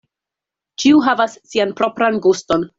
[0.83, 2.69] Ĉiu havas sian propran guston.